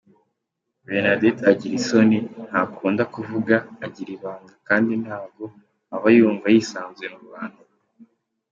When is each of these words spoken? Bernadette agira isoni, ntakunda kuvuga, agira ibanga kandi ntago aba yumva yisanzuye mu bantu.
Bernadette 0.85 1.41
agira 1.51 1.73
isoni, 1.79 2.17
ntakunda 2.47 3.03
kuvuga, 3.13 3.55
agira 3.85 4.09
ibanga 4.17 4.53
kandi 4.67 4.91
ntago 5.03 5.45
aba 5.95 6.07
yumva 6.17 6.47
yisanzuye 6.53 7.09
mu 7.23 7.27
bantu. 7.35 7.61